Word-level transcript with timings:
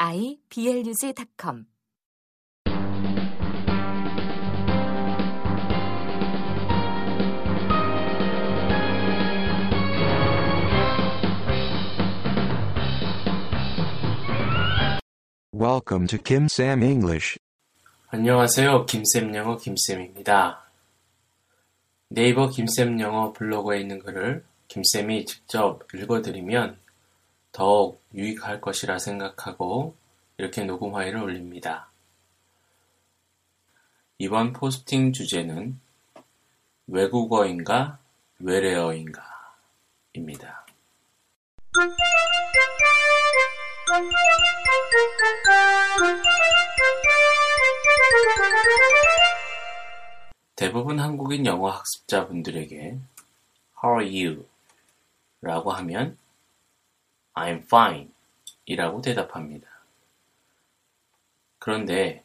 iblog.com 0.00 1.66
Welcome 15.52 16.06
to 16.08 16.18
Kim 16.18 16.48
Sam 16.50 16.82
English. 16.82 17.38
안녕하세요. 18.08 18.84
김쌤 18.84 19.34
영어 19.34 19.56
김쌤입니다. 19.56 20.70
네이버 22.10 22.50
김쌤 22.50 23.00
영어 23.00 23.32
블로그에 23.32 23.80
있는 23.80 23.98
글을 24.00 24.44
김쌤이 24.68 25.24
직접 25.24 25.82
읽어드리면 25.94 26.76
더욱 27.56 28.02
유익할 28.12 28.60
것이라 28.60 28.98
생각하고 28.98 29.96
이렇게 30.36 30.62
녹음 30.64 30.92
파일을 30.92 31.22
올립니다. 31.22 31.88
이번 34.18 34.52
포스팅 34.52 35.14
주제는 35.14 35.80
외국어인가 36.86 37.98
외래어인가 38.40 39.22
입니다. 40.12 40.66
대부분 50.56 51.00
한국인 51.00 51.46
영어 51.46 51.70
학습자분들에게 51.70 52.98
How 53.82 54.02
are 54.02 54.26
you? 54.26 54.46
라고 55.40 55.72
하면 55.72 56.18
I'm 57.36 57.62
fine 57.64 58.10
이라고 58.64 59.02
대답합니다. 59.02 59.68
그런데 61.58 62.24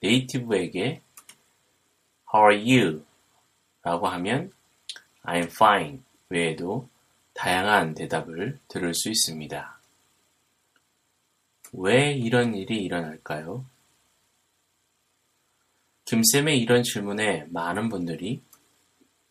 네이티브에게 0.00 1.02
How 2.32 2.50
are 2.50 2.56
you? 2.58 3.04
라고 3.82 4.06
하면 4.08 4.52
I'm 5.24 5.44
fine 5.44 6.00
외에도 6.28 6.88
다양한 7.34 7.94
대답을 7.94 8.60
들을 8.68 8.94
수 8.94 9.10
있습니다. 9.10 9.78
왜 11.72 12.12
이런 12.12 12.54
일이 12.54 12.82
일어날까요? 12.82 13.64
김쌤의 16.04 16.60
이런 16.60 16.82
질문에 16.82 17.46
많은 17.48 17.88
분들이 17.88 18.42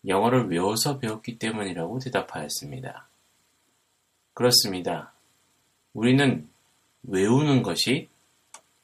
영어를 0.05 0.49
외워서 0.49 0.97
배웠기 0.97 1.37
때문이라고 1.37 1.99
대답하였습니다. 1.99 3.07
그렇습니다. 4.33 5.11
우리는 5.94 6.50
외우는 7.03 7.64
것이 7.64 8.09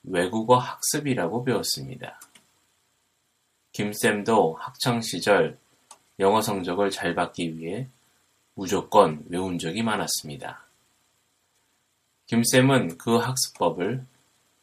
외국어 0.03 0.57
학습이라고 0.57 1.43
배웠습니다. 1.43 2.19
김쌤도 3.71 4.55
학창시절 4.55 5.57
영어 6.19 6.41
성적을 6.41 6.89
잘 6.89 7.13
받기 7.15 7.57
위해 7.57 7.87
무조건 8.55 9.23
외운 9.29 9.59
적이 9.59 9.83
많았습니다. 9.83 10.65
김쌤은 12.25 12.97
그 12.97 13.17
학습법을 13.17 14.05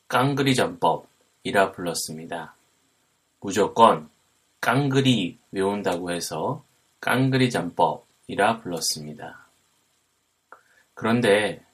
깡그리 0.09 0.55
전법이라 0.55 1.73
불렀습니다. 1.73 2.57
무조건 3.41 4.11
깡그리 4.61 5.39
외운다고 5.53 6.11
해서 6.11 6.65
깡그리 7.01 7.51
전법이라 7.51 8.61
불렀습니다. 8.61 9.47
그런데 10.95 11.65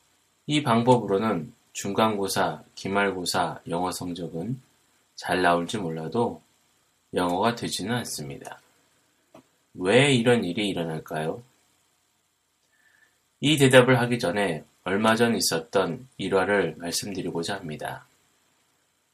이 0.46 0.62
방법으로는 0.62 1.52
중간고사, 1.72 2.64
기말고사 2.74 3.60
영어 3.68 3.92
성적은 3.92 4.60
잘 5.14 5.42
나올지 5.42 5.78
몰라도 5.78 6.42
영어가 7.14 7.54
되지는 7.54 7.94
않습니다. 7.96 8.60
왜 9.74 10.12
이런 10.12 10.44
일이 10.44 10.68
일어날까요? 10.68 11.42
이 13.40 13.56
대답을 13.56 13.98
하기 14.00 14.18
전에 14.18 14.64
얼마 14.84 15.14
전 15.14 15.36
있었던 15.36 16.08
일화를 16.16 16.76
말씀드리고자 16.78 17.56
합니다. 17.56 18.06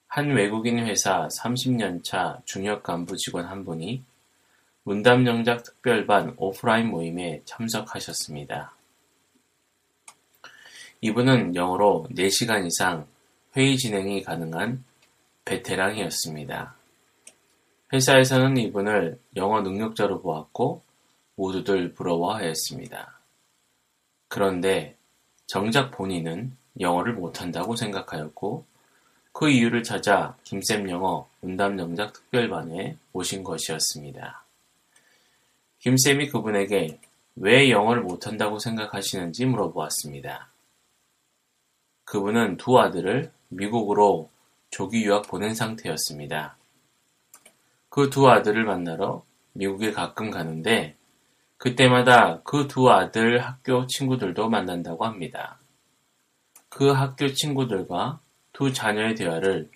한 0.08 0.30
외국인 0.30 0.78
회사 0.78 1.28
30년차 1.28 2.44
중역 2.44 2.82
간부 2.82 3.16
직원 3.16 3.46
한 3.46 3.64
분이 3.64 4.02
문담 4.84 5.26
영작 5.26 5.64
특별반 5.64 6.34
오프라인 6.36 6.88
모임에 6.88 7.42
참석하셨습니다. 7.44 8.75
이분은 11.00 11.54
영어로 11.54 12.06
4시간 12.10 12.66
이상 12.66 13.06
회의 13.56 13.76
진행이 13.76 14.22
가능한 14.22 14.84
베테랑이었습니다. 15.44 16.74
회사에서는 17.92 18.56
이분을 18.56 19.18
영어 19.36 19.60
능력자로 19.60 20.20
보았고 20.22 20.82
모두들 21.36 21.92
부러워하였습니다. 21.94 23.20
그런데 24.28 24.96
정작 25.46 25.90
본인은 25.92 26.56
영어를 26.80 27.14
못한다고 27.14 27.76
생각하였고 27.76 28.64
그 29.32 29.50
이유를 29.50 29.82
찾아 29.82 30.36
김쌤 30.44 30.88
영어 30.88 31.28
문담 31.40 31.78
영작 31.78 32.12
특별반에 32.14 32.96
오신 33.12 33.44
것이었습니다. 33.44 34.44
김쌤이 35.78 36.28
그분에게 36.28 36.98
왜 37.36 37.70
영어를 37.70 38.02
못한다고 38.02 38.58
생각하시는지 38.58 39.44
물어보았습니다. 39.46 40.48
그분은 42.06 42.56
두 42.56 42.78
아들을 42.78 43.30
미국으로 43.48 44.30
조기 44.70 45.04
유학 45.04 45.26
보낸 45.28 45.54
상태였습니다. 45.54 46.56
그 47.88 48.10
두 48.10 48.28
아들을 48.28 48.64
만나러 48.64 49.24
미국에 49.52 49.92
가끔 49.92 50.30
가는데 50.30 50.94
그때마다 51.58 52.40
그 52.42 52.68
두 52.68 52.90
아들 52.90 53.40
학교 53.44 53.86
친구들도 53.86 54.48
만난다고 54.48 55.04
합니다. 55.04 55.58
그 56.68 56.90
학교 56.90 57.32
친구들과 57.32 58.20
두 58.52 58.72
자녀의 58.72 59.14
대화를 59.14 59.70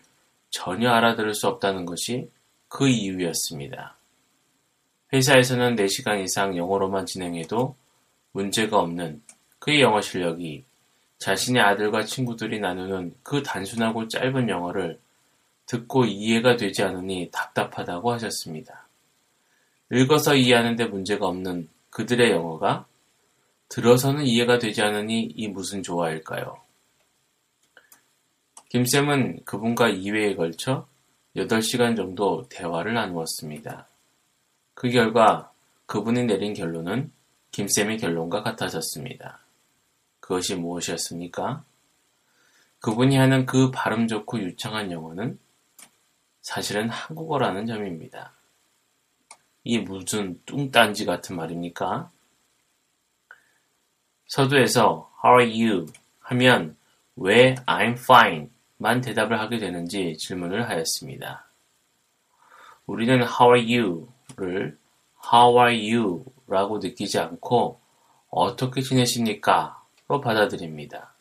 전혀 0.50 0.90
알아들을 0.90 1.34
수 1.34 1.48
없다는 1.48 1.84
것이 1.84 2.30
그 2.68 2.88
이유였습니다. 2.88 3.96
회사에서는 5.12 5.74
4시간 5.74 6.22
이상 6.22 6.56
영어로만 6.56 7.06
진행해도 7.06 7.74
문제가 8.32 8.78
없는 8.78 9.22
그의 9.58 9.80
영어 9.80 10.00
실력이 10.00 10.64
자신의 11.20 11.62
아들과 11.62 12.04
친구들이 12.04 12.60
나누는 12.60 13.14
그 13.22 13.42
단순하고 13.42 14.08
짧은 14.08 14.48
영어를 14.48 14.98
듣고 15.66 16.06
이해가 16.06 16.56
되지 16.56 16.82
않으니 16.82 17.30
답답하다고 17.30 18.10
하셨습니다. 18.12 18.88
읽어서 19.92 20.34
이해하는데 20.34 20.86
문제가 20.86 21.26
없는 21.26 21.68
그들의 21.90 22.30
영어가 22.32 22.86
들어서는 23.68 24.24
이해가 24.24 24.58
되지 24.58 24.82
않으니 24.82 25.22
이 25.22 25.46
무슨 25.48 25.82
조화일까요? 25.82 26.60
김쌤은 28.70 29.44
그분과 29.44 29.90
2회에 29.90 30.36
걸쳐 30.36 30.86
8시간 31.36 31.96
정도 31.96 32.46
대화를 32.48 32.94
나누었습니다. 32.94 33.86
그 34.74 34.90
결과 34.90 35.52
그분이 35.86 36.24
내린 36.24 36.54
결론은 36.54 37.12
김쌤의 37.50 37.98
결론과 37.98 38.42
같아졌습니다. 38.42 39.40
그것이 40.30 40.54
무엇이었습니까? 40.54 41.64
그분이 42.78 43.16
하는 43.16 43.46
그 43.46 43.72
발음 43.72 44.06
좋고 44.06 44.38
유창한 44.38 44.92
영어는 44.92 45.40
사실은 46.40 46.88
한국어라는 46.88 47.66
점입니다. 47.66 48.32
이 49.64 49.78
무슨 49.78 50.40
뚱딴지 50.46 51.04
같은 51.04 51.34
말입니까? 51.34 52.12
서두에서 54.28 55.10
How 55.24 55.40
are 55.40 55.64
you? 55.64 55.86
하면 56.20 56.76
왜 57.16 57.56
I'm 57.66 57.98
fine? 57.98 58.50
만 58.76 59.00
대답을 59.00 59.40
하게 59.40 59.58
되는지 59.58 60.16
질문을 60.16 60.68
하였습니다. 60.68 61.44
우리는 62.86 63.16
How 63.20 63.56
are 63.56 63.80
you?를 63.80 64.78
How 65.34 65.58
are 65.58 65.92
you? 65.92 66.24
라고 66.46 66.78
느끼지 66.78 67.18
않고 67.18 67.80
어떻게 68.30 68.80
지내십니까? 68.80 69.79
로 70.10 70.20
받아들입니다. 70.20 71.14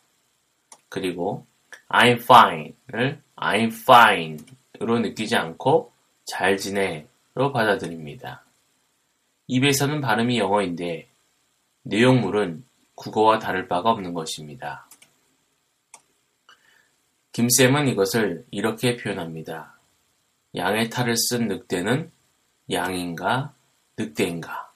그리고 0.88 1.46
I'm 1.88 2.20
fine을 2.20 3.22
I'm 3.36 3.68
fine으로 3.68 4.98
느끼지 4.98 5.36
않고 5.36 5.92
잘 6.24 6.56
지내로 6.56 7.52
받아들입니다. 7.52 8.44
입에서는 9.46 10.00
발음이 10.00 10.40
영어인데 10.40 11.08
내용물은 11.82 12.64
국어와 12.96 13.38
다를 13.38 13.68
바가 13.68 13.92
없는 13.92 14.12
것입니다. 14.12 14.88
김쌤은 17.30 17.86
이것을 17.86 18.44
이렇게 18.50 18.96
표현합니다. 18.96 19.78
양의 20.56 20.90
탈을 20.90 21.16
쓴 21.16 21.46
늑대는 21.46 22.10
양인가 22.72 23.54
늑대인가? 23.96 24.72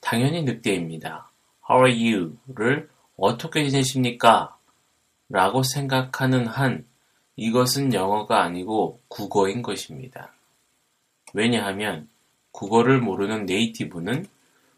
당연히 0.00 0.42
늑대입니다. 0.42 1.30
How 1.68 1.84
are 1.84 2.14
you?를 2.14 2.88
어떻게 3.16 3.68
지내십니까? 3.68 4.56
라고 5.28 5.62
생각하는 5.62 6.46
한 6.46 6.86
이것은 7.34 7.92
영어가 7.92 8.42
아니고 8.42 9.00
국어인 9.08 9.62
것입니다. 9.62 10.32
왜냐하면 11.34 12.08
국어를 12.52 13.00
모르는 13.00 13.46
네이티브는 13.46 14.26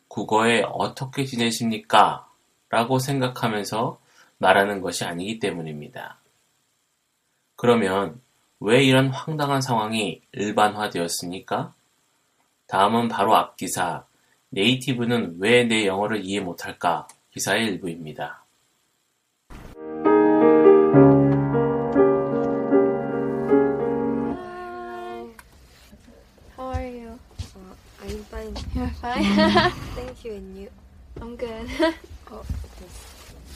국어에 0.08 0.62
어떻게 0.64 1.24
지내십니까? 1.24 2.26
라고 2.70 2.98
생각하면서 2.98 4.00
말하는 4.38 4.80
것이 4.80 5.04
아니기 5.04 5.38
때문입니다. 5.38 6.18
그러면 7.56 8.20
왜 8.60 8.82
이런 8.82 9.08
황당한 9.10 9.60
상황이 9.60 10.22
일반화되었습니까? 10.32 11.74
다음은 12.66 13.08
바로 13.08 13.36
앞 13.36 13.56
기사 13.56 14.04
네이티브는 14.50 15.36
왜 15.40 15.64
내 15.64 15.86
영어를 15.86 16.24
이해 16.24 16.40
못할까 16.40 17.06
기사의 17.30 17.66
일부입니다. 17.66 18.44
How 26.56 26.70
are 26.72 26.86
you? 26.86 27.18
Uh, 27.54 27.74
I'm 28.02 28.22
fine. 28.24 28.54
You're 28.74 28.90
fine. 29.00 29.70
Thank 29.94 30.24
you. 30.24 30.32
And 30.34 30.56
you? 30.58 30.68
I'm 31.20 31.36
good. 31.36 31.68
Oh, 32.30 32.44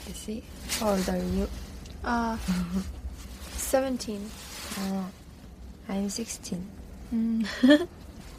I 0.07 0.11
see. 0.13 0.43
How 0.79 0.89
old 0.91 1.07
are 1.09 1.17
you? 1.17 1.47
Uh, 2.03 2.37
17. 3.55 4.29
Uh, 4.79 5.03
I'm 5.89 6.09
16. 6.09 6.65
Mm. 7.13 7.87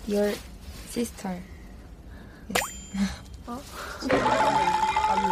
Your 0.08 0.32
sister. 0.90 1.38
Oh. 3.46 3.60
언니. 5.10 5.26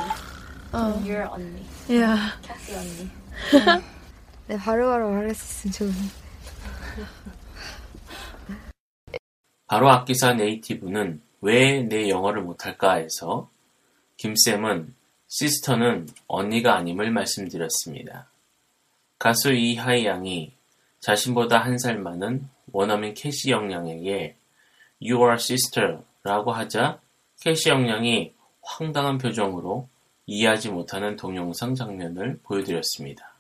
Oh. 0.74 1.08
Your 1.08 1.28
언니. 1.30 1.64
Yeah. 1.88 2.18
캐시 2.42 2.74
언니. 2.74 3.10
네, 4.48 4.56
바로바로 4.58 5.30
있으면 5.30 5.72
좋은데. 5.72 5.98
바로 9.66 9.90
앞기사 9.90 10.34
native는 10.34 11.22
왜 11.40 11.82
내 11.82 12.08
영어를 12.08 12.42
못할까 12.42 12.94
해서 12.94 13.48
김쌤은 14.16 14.94
sister는 15.28 16.08
언니가 16.26 16.76
아님을 16.76 17.10
말씀드렸습니다. 17.10 18.28
가수 19.18 19.52
이하이 19.52 20.04
양이 20.06 20.54
자신보다 21.00 21.58
한 21.58 21.78
살 21.78 21.98
많은 21.98 22.48
원어민 22.72 23.14
캐시 23.14 23.50
영 23.50 23.86
양에게 23.86 24.36
You 25.00 25.18
are 25.22 25.34
sister 25.34 26.00
라고 26.22 26.52
하자 26.52 27.00
캐시 27.42 27.70
영 27.70 28.01
양이 28.01 28.32
황당한 28.62 29.18
표정으로 29.18 29.88
이해하지 30.26 30.70
못하는 30.70 31.16
동영상 31.16 31.74
장면을 31.74 32.38
보여드렸습니다. 32.44 33.32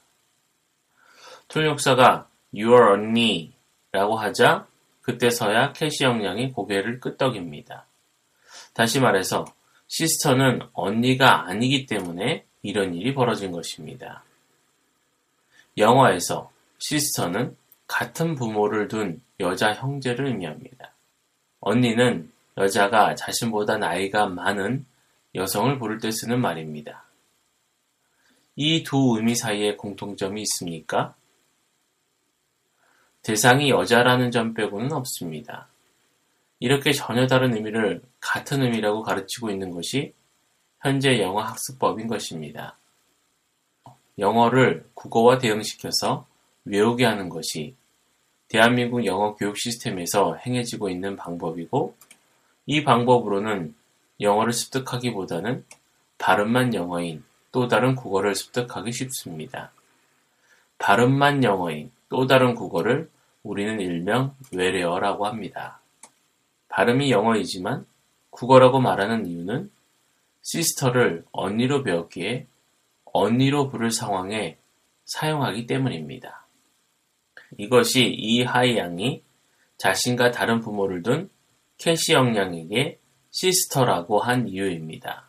통역사가 1.46 2.28
You 2.52 2.72
are 2.72 2.94
언니 2.94 3.52
라고 3.92 4.16
하자 4.16 4.66
그때서야 5.02 5.72
캐시 5.72 6.02
영 6.02 6.26
양이 6.26 6.50
고개를 6.50 6.98
끄덕입니다. 6.98 7.86
다시 8.74 8.98
말해서 8.98 9.44
sister는 9.86 10.62
언니가 10.72 11.46
아니기 11.46 11.86
때문에 11.86 12.44
이런 12.62 12.96
일이 12.96 13.14
벌어진 13.14 13.52
것입니다. 13.52 14.24
영어에서 15.78 16.50
시스터는 16.78 17.56
같은 17.86 18.34
부모를 18.34 18.88
둔 18.88 19.22
여자 19.38 19.72
형제를 19.72 20.26
의미합니다. 20.26 20.92
언니는 21.60 22.32
여자가 22.56 23.14
자신보다 23.14 23.78
나이가 23.78 24.26
많은 24.26 24.84
여성을 25.34 25.78
부를 25.78 25.98
때 25.98 26.10
쓰는 26.10 26.40
말입니다. 26.40 27.04
이 28.56 28.82
두 28.82 29.14
의미 29.16 29.34
사이에 29.34 29.76
공통점이 29.76 30.42
있습니까? 30.42 31.14
대상이 33.22 33.70
여자라는 33.70 34.30
점 34.30 34.52
빼고는 34.52 34.92
없습니다. 34.92 35.68
이렇게 36.60 36.92
전혀 36.92 37.26
다른 37.26 37.54
의미를 37.54 38.02
같은 38.20 38.62
의미라고 38.62 39.02
가르치고 39.02 39.50
있는 39.50 39.70
것이 39.70 40.12
현재 40.80 41.20
영어 41.20 41.40
학습법인 41.40 42.08
것입니다. 42.08 42.76
영어를 44.18 44.84
국어와 44.94 45.38
대응시켜서 45.38 46.26
외우게 46.64 47.04
하는 47.04 47.28
것이 47.28 47.74
대한민국 48.48 49.06
영어 49.06 49.34
교육 49.34 49.56
시스템에서 49.56 50.36
행해지고 50.36 50.90
있는 50.90 51.16
방법이고 51.16 51.96
이 52.66 52.84
방법으로는 52.84 53.74
영어를 54.20 54.52
습득하기보다는 54.52 55.64
발음만 56.18 56.74
영어인 56.74 57.24
또 57.50 57.68
다른 57.68 57.94
국어를 57.94 58.34
습득하기 58.34 58.92
쉽습니다. 58.92 59.72
발음만 60.78 61.44
영어인 61.44 61.90
또 62.08 62.26
다른 62.26 62.54
국어를 62.54 63.10
우리는 63.42 63.80
일명 63.80 64.36
외래어라고 64.52 65.26
합니다. 65.26 65.80
발음이 66.68 67.10
영어이지만 67.10 67.86
국어라고 68.30 68.80
말하는 68.80 69.26
이유는 69.26 69.70
sister를 70.42 71.24
언니로 71.32 71.82
배웠기에 71.82 72.46
언니로 73.12 73.68
부를 73.68 73.90
상황에 73.90 74.56
사용하기 75.04 75.66
때문입니다. 75.66 76.46
이것이 77.58 78.06
이하이 78.06 78.78
양이 78.78 79.22
자신과 79.76 80.30
다른 80.30 80.60
부모를 80.60 81.02
둔 81.02 81.28
캐시 81.78 82.12
영 82.12 82.48
양에게 82.48 82.98
sister라고 83.30 84.20
한 84.20 84.48
이유입니다. 84.48 85.28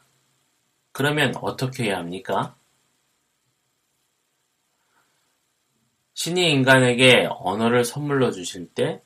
그러면 0.91 1.33
어떻게 1.41 1.85
해야 1.85 1.97
합니까? 1.97 2.55
신이 6.13 6.51
인간에게 6.51 7.27
언어를 7.29 7.83
선물로 7.83 8.31
주실 8.31 8.67
때 8.67 9.01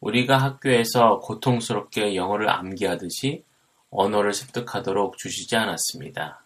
우리가 0.00 0.38
학교에서 0.38 1.18
고통스럽게 1.18 2.14
영어를 2.14 2.48
암기하듯이 2.48 3.44
언어를 3.90 4.32
습득하도록 4.32 5.18
주시지 5.18 5.56
않았습니다. 5.56 6.44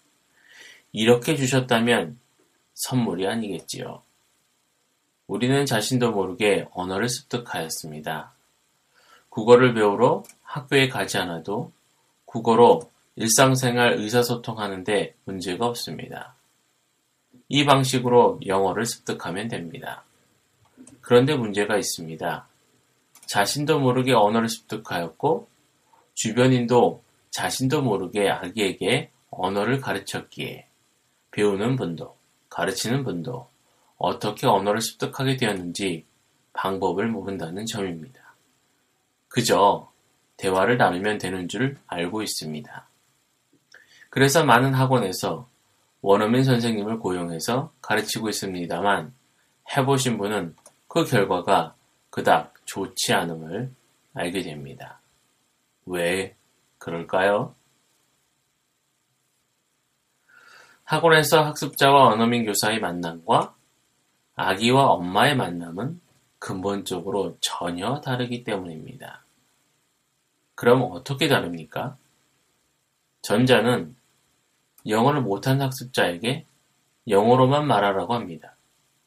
이렇게 0.93 1.37
주셨다면 1.37 2.19
선물이 2.75 3.27
아니겠지요. 3.27 4.03
우리는 5.27 5.67
자신도 5.67 6.13
모르게 6.13 6.67
언어를 6.73 7.09
습득하였습니다. 7.09 8.33
국어를 9.33 9.73
배우러 9.73 10.23
학교에 10.43 10.89
가지 10.89 11.17
않아도 11.17 11.73
국어로 12.27 12.83
일상생활 13.17 13.95
의사소통하는데 13.95 15.15
문제가 15.25 15.67
없습니다. 15.67 16.35
이 17.49 17.65
방식으로 17.65 18.41
영어를 18.47 18.85
습득하면 18.85 19.49
됩니다. 19.49 20.05
그런데 21.01 21.35
문제가 21.35 21.79
있습니다. 21.79 22.47
자신도 23.25 23.81
모르게 23.81 24.13
언어를 24.13 24.51
습득하였고 24.51 25.49
주변인도 26.13 27.03
자신도 27.31 27.81
모르게 27.81 28.29
아기에게 28.29 29.11
언어를 29.31 29.81
가르쳤기에 29.81 30.67
배우는 31.31 31.77
분도 31.77 32.17
가르치는 32.51 33.03
분도 33.03 33.49
어떻게 33.97 34.47
언어를 34.47 34.83
습득하게 34.83 35.39
되었는지 35.39 36.05
방법을 36.53 37.09
모른다는 37.09 37.65
점입니다. 37.65 38.22
그저 39.33 39.91
대화를 40.37 40.77
나누면 40.77 41.17
되는 41.17 41.49
줄 41.49 41.79
알고 41.87 42.23
있습니다. 42.23 42.89
그래서 44.11 44.45
많은 44.45 44.75
학원에서 44.75 45.49
원어민 46.03 46.45
선생님을 46.45 46.99
고용해서 46.99 47.73
가르치고 47.81 48.29
있습니다만 48.29 49.15
해보신 49.75 50.19
분은 50.19 50.55
그 50.87 51.07
결과가 51.07 51.75
그닥 52.11 52.53
좋지 52.67 53.15
않음을 53.15 53.73
알게 54.13 54.43
됩니다. 54.43 55.01
왜 55.87 56.37
그럴까요? 56.77 57.55
학원에서 60.85 61.43
학습자와 61.43 62.09
언어민 62.09 62.45
교사의 62.45 62.81
만남과 62.81 63.55
아기와 64.35 64.89
엄마의 64.89 65.37
만남은 65.37 66.03
근본적으로 66.39 67.39
전혀 67.41 68.01
다르기 68.03 68.45
때문입니다. 68.45 69.22
그럼 70.63 70.87
어떻게 70.93 71.27
다릅니까? 71.27 71.97
전자는 73.23 73.97
영어를 74.87 75.21
못한 75.21 75.61
학습자에게 75.61 76.47
영어로만 77.09 77.67
말하라고 77.67 78.15
합니다. 78.15 78.55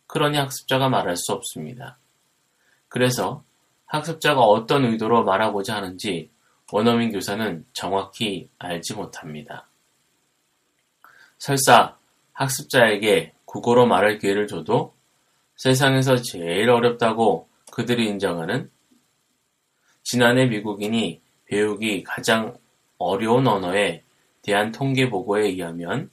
그러니 0.06 0.38
학습자가 0.38 0.90
말할 0.90 1.16
수 1.16 1.32
없습니다. 1.32 1.98
그래서 2.90 3.42
학습자가 3.86 4.42
어떤 4.42 4.84
의도로 4.84 5.24
말하고자 5.24 5.78
하는지 5.78 6.30
원어민 6.74 7.14
교사는 7.14 7.66
정확히 7.72 8.50
알지 8.60 8.96
못합니다. 8.96 9.70
설사 11.38 11.96
학습자에게 12.34 13.34
국어로 13.46 13.86
말할 13.86 14.18
기회를 14.18 14.48
줘도 14.48 14.94
세상에서 15.56 16.18
제일 16.18 16.70
어렵다고 16.70 17.48
그들이 17.72 18.10
인정하는 18.10 18.70
지난해 20.04 20.48
미국인이 20.48 21.24
배우기 21.46 22.04
가장 22.04 22.58
어려운 22.98 23.48
언어에 23.48 24.04
대한 24.42 24.72
통계 24.72 25.10
보고에 25.10 25.44
의하면 25.48 26.10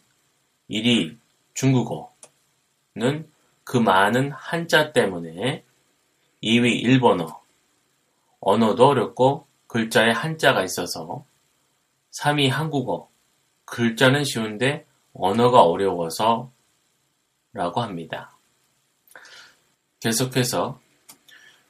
1위 0.70 1.16
중국어는 1.54 3.30
그 3.64 3.76
많은 3.76 4.32
한자 4.32 4.92
때문에 4.92 5.64
2위 6.42 6.82
일본어 6.82 7.42
언어도 8.40 8.88
어렵고 8.88 9.46
글자에 9.66 10.10
한자가 10.10 10.64
있어서 10.64 11.24
3위 12.12 12.48
한국어 12.48 13.10
글자는 13.64 14.24
쉬운데 14.24 14.86
언어가 15.14 15.62
어려워서 15.62 16.50
라고 17.52 17.80
합니다. 17.80 18.36
계속해서 20.00 20.80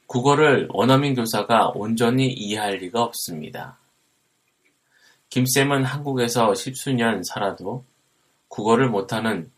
국어를 0.07 0.67
원어민 0.71 1.15
교사가 1.15 1.69
온전히 1.69 2.27
이해할 2.27 2.77
리가 2.77 3.01
없습니다. 3.03 3.77
김쌤은 5.29 5.83
한국에서 5.83 6.53
십수년 6.53 7.23
살아도 7.23 7.83
국어를 8.47 8.89
못하는 8.89 9.51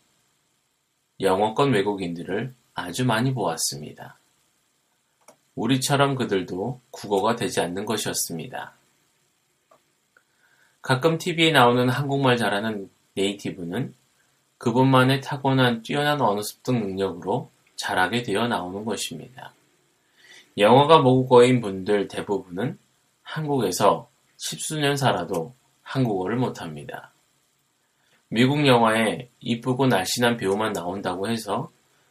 영어권 1.20 1.72
외국인들을 1.72 2.54
아주 2.74 3.04
많이 3.04 3.34
보았습니다. 3.34 4.18
우리처럼 5.54 6.14
그들도 6.14 6.80
국어가 6.90 7.36
되지 7.36 7.60
않는 7.60 7.84
것이었습니다. 7.84 8.72
가끔 10.82 11.18
TV에 11.18 11.50
나오는 11.52 11.88
한국말 11.88 12.36
잘하는 12.36 12.88
네이티브는 13.14 13.94
그분만의 14.58 15.20
타고난 15.20 15.82
뛰어난 15.82 16.20
언어 16.20 16.42
습득 16.42 16.74
능력으로 16.76 17.50
잘하게 17.76 18.22
되어 18.22 18.46
나오는 18.46 18.84
것입니다. 18.84 19.52
영어가 20.58 21.00
모국어인 21.00 21.60
분들 21.60 22.08
대부분은 22.08 22.78
한국에서 23.22 24.08
십수년 24.36 24.96
살아도 24.96 25.54
한국어를 25.82 26.36
못합니다. 26.36 27.12
미국 28.28 28.66
영화에 28.66 29.28
이쁘고 29.40 29.86
날씬한 29.86 30.36
배우만 30.36 30.72
나온다고 30.72 31.28
해서 31.28 31.70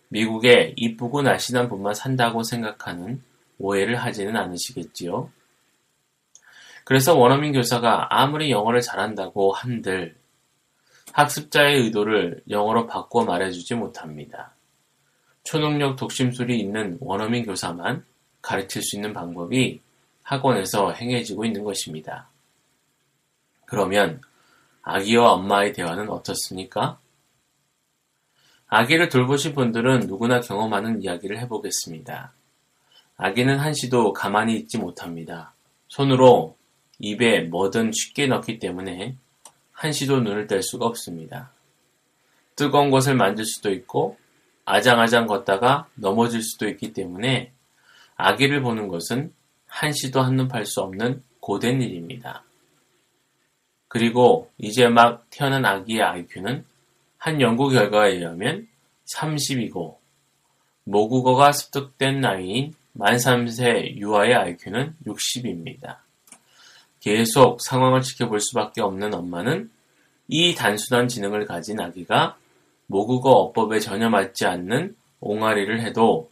미국에 0.10 0.74
이쁘고 0.78 1.24
날씬한 1.24 1.68
분만 1.68 1.94
산다고 1.94 2.44
생각하는 2.44 3.22
오해를 3.58 3.96
하지는 3.96 4.38
않으시겠지요? 4.38 5.32
그래서 6.84 7.18
원어민 7.18 7.52
교사가 7.54 8.08
아무리 8.12 8.52
영어를 8.52 8.82
잘한다고 8.82 9.54
한들 9.54 10.16
학습자의 11.14 11.82
의도를 11.82 12.44
영어로 12.50 12.88
바꾸어 12.88 13.25
말해주지 13.25 13.75
못합니다. 13.75 14.54
초능력 15.44 15.96
독심술이 15.96 16.60
있는 16.60 16.98
원어민 17.02 17.46
교사만 17.46 18.06
가르칠 18.46 18.84
수 18.84 18.96
있는 18.96 19.12
방법이 19.12 19.82
학원에서 20.22 20.92
행해지고 20.92 21.46
있는 21.46 21.64
것입니다. 21.64 22.30
그러면 23.66 24.22
아기와 24.84 25.34
엄마의 25.34 25.74
대화는 25.74 26.10
어떻습니까? 26.10 27.00
아기를 28.68 29.10
돌보신 29.10 29.56
분들은 29.56 30.02
누구나 30.02 30.42
경험하는 30.42 31.02
이야기를 31.02 31.40
해보겠습니다. 31.40 32.34
아기는 33.18 33.58
한시도 33.58 34.14
가만히 34.14 34.56
있지 34.58 34.78
못합니다. 34.78 35.54
손으로 35.88 36.56
입에 37.00 37.42
뭐든 37.42 37.92
쉽게 37.94 38.28
넣기 38.28 38.60
때문에 38.60 39.16
한시도 39.72 40.20
눈을 40.20 40.46
뗄 40.46 40.62
수가 40.62 40.86
없습니다. 40.86 41.52
뜨거운 42.56 42.92
것을 42.92 43.16
만질 43.16 43.46
수도 43.46 43.72
있고 43.72 44.18
아장아장 44.66 45.25
걷다가 45.25 45.88
넘어질 45.96 46.44
수도 46.44 46.68
있기 46.70 46.94
때문에 46.94 47.54
아기를 48.15 48.62
보는 48.62 48.88
것은 48.88 49.34
한시도 49.67 50.22
한눈 50.22 50.48
팔 50.48 50.65
수 50.65 50.81
없는 50.81 51.22
고된 51.39 51.81
일입니다. 51.81 52.43
그리고 53.88 54.51
이제 54.57 54.88
막 54.88 55.25
태어난 55.29 55.65
아기의 55.65 56.01
IQ는 56.01 56.65
한 57.17 57.41
연구 57.41 57.69
결과에 57.69 58.13
의하면 58.13 58.67
30이고 59.13 59.98
모국어가 60.84 61.51
습득된 61.51 62.22
나이인 62.22 62.74
만 62.93 63.15
3세 63.15 63.95
유아의 63.98 64.36
IQ는 64.36 64.95
60입니다. 65.05 65.98
계속 67.01 67.62
상황을 67.62 68.01
지켜볼 68.01 68.39
수밖에 68.39 68.81
없는 68.81 69.13
엄마는 69.13 69.69
이 70.27 70.55
단순한 70.55 71.07
지능을 71.07 71.45
가진 71.45 71.79
아기가 71.79 72.38
모국어 72.88 73.31
어법에 73.31 73.79
전혀 73.79 74.10
맞지 74.10 74.45
않는 74.45 74.95
옹알이를 75.19 75.81
해도 75.81 76.31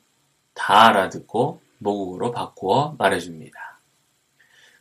다 0.53 0.87
알아듣고 0.87 1.59
모국어로 1.83 2.31
바꾸어 2.31 2.95
말해줍니다. 2.97 3.79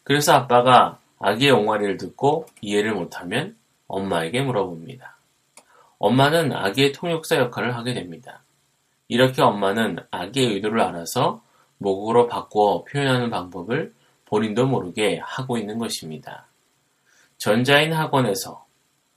그래서 0.05 0.33
아빠가 0.33 0.99
아기의 1.19 1.53
옹알이를 1.53 1.97
듣고 1.97 2.47
이해를 2.61 2.95
못하면 2.95 3.57
엄마에게 3.87 4.41
물어봅니다. 4.43 5.17
엄마는 5.99 6.53
아기의 6.53 6.93
통역사 6.93 7.37
역할을 7.37 7.77
하게 7.77 7.95
됩니다. 7.95 8.43
이렇게 9.07 9.43
엄마는 9.43 9.99
아기의 10.11 10.55
의도를 10.55 10.81
알아서 10.81 11.43
모국어로 11.79 12.27
바꾸어 12.27 12.85
표현하는 12.85 13.31
방법을 13.31 13.95
본인도 14.25 14.67
모르게 14.67 15.19
하고 15.19 15.59
있는 15.59 15.79
것입니다. 15.79 16.47
전자인 17.39 17.93
학원에서 17.93 18.65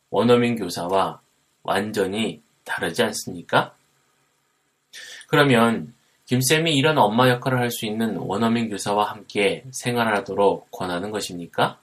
원어민 0.10 0.56
교사와 0.58 1.22
완전히 1.64 2.42
다르지 2.64 3.02
않습니까? 3.04 3.74
그러면 5.28 5.95
김쌤이 6.26 6.76
이런 6.76 6.98
엄마 6.98 7.30
역할을 7.30 7.60
할 7.60 7.70
수 7.70 7.86
있는 7.86 8.18
원어민 8.18 8.70
교사와 8.70 9.12
함께 9.12 9.64
생활하도록 9.72 10.72
권하는 10.72 11.12
것입니까? 11.12 11.80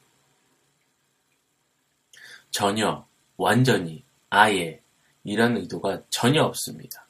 전혀, 2.50 3.06
완전히, 3.36 4.02
아예 4.30 4.80
이런 5.24 5.56
의도가 5.56 6.02
전혀 6.10 6.42
없습니다. 6.42 7.06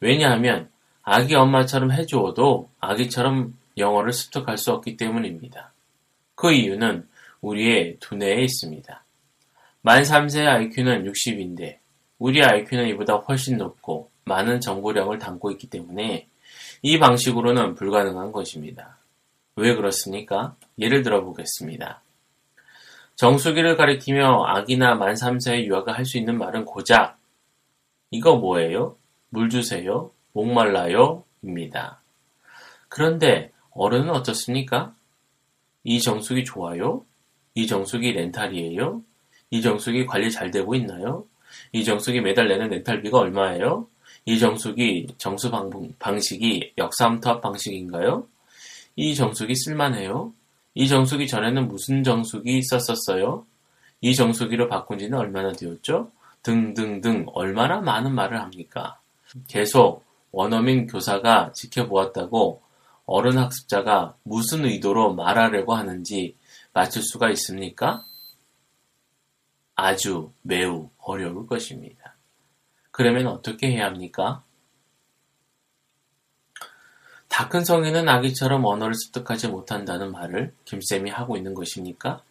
왜냐하면 0.00 0.70
아기 1.02 1.34
엄마처럼 1.34 1.92
해주어도 1.92 2.68
아기처럼 2.80 3.56
영어를 3.78 4.12
습득할 4.12 4.58
수 4.58 4.72
없기 4.72 4.96
때문입니다. 4.96 5.72
그 6.34 6.52
이유는 6.52 7.08
우리의 7.40 7.98
두뇌에 8.00 8.42
있습니다. 8.42 9.04
만 9.82 10.02
3세의 10.02 10.46
IQ는 10.46 11.10
60인데 11.10 11.78
우리 12.18 12.42
IQ는 12.42 12.88
이보다 12.88 13.14
훨씬 13.16 13.56
높고 13.56 14.10
많은 14.24 14.60
정보량을 14.60 15.18
담고 15.18 15.50
있기 15.52 15.68
때문에 15.68 16.26
이 16.82 16.98
방식으로는 16.98 17.74
불가능한 17.74 18.32
것입니다. 18.32 18.98
왜 19.56 19.74
그렇습니까? 19.74 20.56
예를 20.78 21.02
들어 21.02 21.22
보겠습니다. 21.24 22.02
정수기를 23.16 23.76
가리키며 23.76 24.44
아기나 24.46 24.94
만 24.94 25.14
3세의 25.14 25.64
유아가 25.66 25.92
할 25.92 26.04
수 26.06 26.16
있는 26.16 26.38
말은 26.38 26.64
고작 26.64 27.18
이거 28.10 28.36
뭐예요? 28.36 28.96
물 29.28 29.50
주세요? 29.50 30.10
목말라요? 30.32 31.24
입니다. 31.42 32.00
그런데 32.88 33.52
어른은 33.72 34.10
어떻습니까? 34.10 34.94
이 35.84 36.00
정수기 36.00 36.44
좋아요? 36.44 37.04
이 37.54 37.66
정수기 37.66 38.12
렌탈이에요? 38.12 39.02
이 39.50 39.62
정수기 39.62 40.06
관리 40.06 40.30
잘 40.30 40.50
되고 40.50 40.74
있나요? 40.74 41.26
이 41.72 41.84
정수기 41.84 42.20
매달 42.20 42.48
내는 42.48 42.68
렌탈비가 42.70 43.18
얼마예요? 43.18 43.88
이 44.24 44.38
정수기 44.38 45.14
정수 45.18 45.50
방, 45.50 45.70
방식이 45.98 46.74
역삼투합 46.78 47.40
방식인가요? 47.40 48.26
이 48.96 49.14
정수기 49.14 49.54
쓸만해요? 49.54 50.32
이 50.74 50.88
정수기 50.88 51.26
전에는 51.26 51.68
무슨 51.68 52.04
정수기 52.04 52.62
썼었어요? 52.62 53.46
이 54.00 54.14
정수기로 54.14 54.68
바꾼 54.68 54.98
지는 54.98 55.18
얼마나 55.18 55.52
되었죠? 55.52 56.10
등등등 56.42 57.26
얼마나 57.32 57.80
많은 57.80 58.14
말을 58.14 58.40
합니까? 58.40 59.00
계속 59.48 60.04
원어민 60.32 60.86
교사가 60.86 61.52
지켜보았다고 61.54 62.62
어른 63.06 63.38
학습자가 63.38 64.16
무슨 64.22 64.64
의도로 64.64 65.14
말하려고 65.14 65.74
하는지 65.74 66.36
맞출 66.72 67.02
수가 67.02 67.30
있습니까? 67.30 68.04
아주 69.74 70.32
매우 70.42 70.90
어려울 70.98 71.46
것입니다. 71.46 71.99
그러면 73.00 73.28
어떻게 73.28 73.70
해야 73.70 73.86
합니까? 73.86 74.44
다 77.28 77.48
큰 77.48 77.64
성인은 77.64 78.10
아기처럼 78.10 78.62
언어를 78.66 78.94
습득하지 78.94 79.48
못한다는 79.48 80.12
말을 80.12 80.52
김쌤이 80.66 81.08
하고 81.08 81.38
있는 81.38 81.54
것입니까? 81.54 82.22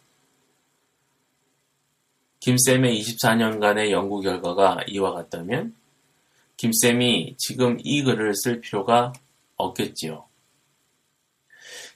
김쌤의 2.38 3.02
24년간의 3.02 3.90
연구 3.90 4.20
결과가 4.20 4.84
이와 4.86 5.10
같다면 5.12 5.74
김쌤이 6.56 7.34
지금 7.36 7.78
이 7.80 8.04
글을 8.04 8.36
쓸 8.36 8.60
필요가 8.60 9.12
없겠지요. 9.56 10.28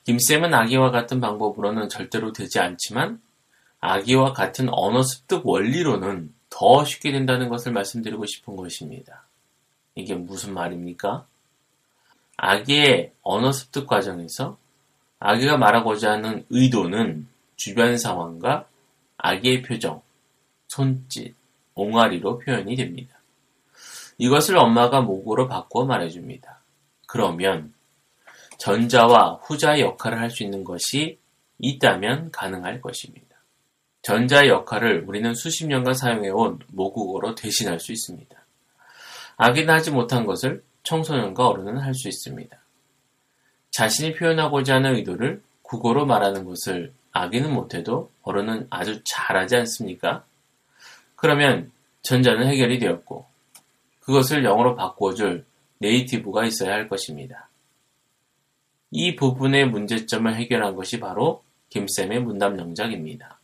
김쌤은 0.02 0.52
아기와 0.52 0.90
같은 0.90 1.20
방법으로는 1.20 1.88
절대로 1.88 2.32
되지 2.32 2.58
않지만 2.58 3.22
아기와 3.78 4.32
같은 4.32 4.68
언어 4.72 5.04
습득 5.04 5.46
원리로는 5.46 6.33
더 6.56 6.84
쉽게 6.84 7.10
된다는 7.10 7.48
것을 7.48 7.72
말씀드리고 7.72 8.26
싶은 8.26 8.54
것입니다. 8.54 9.24
이게 9.96 10.14
무슨 10.14 10.54
말입니까? 10.54 11.26
아기의 12.36 13.12
언어 13.22 13.50
습득 13.50 13.88
과정에서 13.88 14.56
아기가 15.18 15.56
말하고자 15.56 16.12
하는 16.12 16.46
의도는 16.50 17.26
주변 17.56 17.98
상황과 17.98 18.68
아기의 19.18 19.62
표정, 19.62 20.00
손짓, 20.68 21.34
옹알이로 21.74 22.38
표현이 22.38 22.76
됩니다. 22.76 23.18
이것을 24.18 24.56
엄마가 24.56 25.00
모국어로 25.00 25.48
바꾸어 25.48 25.86
말해줍니다. 25.86 26.60
그러면 27.08 27.74
전자와 28.58 29.40
후자의 29.42 29.80
역할을 29.80 30.20
할 30.20 30.30
수 30.30 30.44
있는 30.44 30.62
것이 30.62 31.18
있다면 31.58 32.30
가능할 32.30 32.80
것입니다. 32.80 33.33
전자의 34.04 34.50
역할을 34.50 35.04
우리는 35.06 35.34
수십 35.34 35.66
년간 35.66 35.94
사용해온 35.94 36.60
모국어로 36.72 37.34
대신할 37.34 37.80
수 37.80 37.90
있습니다. 37.90 38.36
아기는 39.38 39.72
하지 39.72 39.90
못한 39.90 40.26
것을 40.26 40.62
청소년과 40.82 41.48
어른은 41.48 41.78
할 41.78 41.94
수 41.94 42.08
있습니다. 42.08 42.56
자신이 43.70 44.14
표현하고자 44.14 44.76
하는 44.76 44.96
의도를 44.96 45.42
국어로 45.62 46.04
말하는 46.04 46.44
것을 46.44 46.92
아기는 47.12 47.52
못해도 47.52 48.10
어른은 48.22 48.66
아주 48.68 49.00
잘하지 49.04 49.56
않습니까? 49.56 50.24
그러면 51.16 51.72
전자는 52.02 52.46
해결이 52.46 52.78
되었고 52.78 53.24
그것을 54.00 54.44
영어로 54.44 54.76
바꾸어줄 54.76 55.46
네이티브가 55.78 56.44
있어야 56.44 56.74
할 56.74 56.88
것입니다. 56.88 57.48
이 58.90 59.16
부분의 59.16 59.70
문제점을 59.70 60.32
해결한 60.34 60.76
것이 60.76 61.00
바로 61.00 61.42
김쌤의 61.70 62.20
문답 62.20 62.58
영작입니다. 62.58 63.40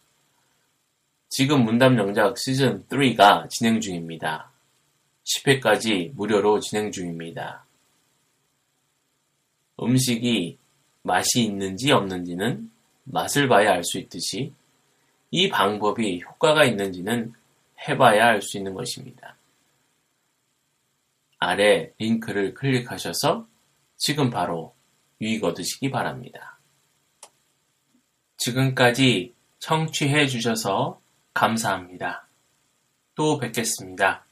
지금 1.30 1.64
문답 1.64 1.96
영작 1.96 2.36
시즌 2.36 2.84
3가 2.88 3.48
진행 3.48 3.80
중입니다. 3.80 4.50
10회까지 5.24 6.12
무료로 6.14 6.58
진행 6.58 6.90
중입니다. 6.90 7.64
음식이 9.80 10.58
맛이 11.04 11.44
있는지 11.44 11.92
없는지는 11.92 12.68
맛을 13.04 13.46
봐야 13.46 13.70
알 13.74 13.84
수 13.84 13.98
있듯이 13.98 14.52
이 15.30 15.48
방법이 15.48 16.20
효과가 16.20 16.64
있는지는 16.64 17.32
해봐야 17.88 18.26
알 18.26 18.42
수 18.42 18.58
있는 18.58 18.74
것입니다. 18.74 19.36
아래 21.38 21.92
링크를 21.98 22.54
클릭하셔서 22.54 23.46
지금 23.96 24.30
바로 24.30 24.74
유익 25.20 25.44
얻으시기 25.44 25.92
바랍니다. 25.92 26.58
지금까지 28.36 29.32
청취해 29.60 30.26
주셔서 30.26 31.00
감사합니다. 31.34 32.26
또 33.14 33.38
뵙겠습니다. 33.38 34.24